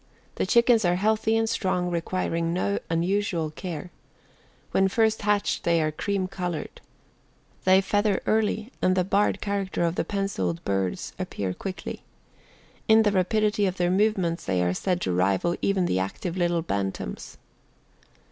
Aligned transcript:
The 0.37 0.47
chickens 0.47 0.83
are 0.83 0.95
healthy 0.95 1.37
and 1.37 1.47
strong 1.47 1.91
requiring 1.91 2.53
no 2.53 2.79
unusual 2.89 3.51
care. 3.51 3.91
When 4.71 4.87
first 4.87 5.21
hatched 5.21 5.63
they 5.63 5.79
are 5.79 5.91
cream 5.91 6.27
colored. 6.27 6.81
They 7.65 7.81
feather 7.81 8.19
early 8.25 8.71
and 8.81 8.95
the 8.95 9.03
barred 9.03 9.41
character 9.41 9.83
of 9.83 9.93
the 9.93 10.03
penciled 10.03 10.65
birds 10.65 11.13
quickly 11.29 11.71
appears. 11.91 11.97
In 12.87 13.03
the 13.03 13.11
rapidity 13.11 13.67
of 13.67 13.77
their 13.77 13.91
movements 13.91 14.43
they 14.43 14.63
are 14.63 14.73
said 14.73 15.01
to 15.01 15.13
rival 15.13 15.55
even 15.61 15.85
the 15.85 15.99
active 15.99 16.35
little 16.35 16.63
Bantams. 16.63 17.37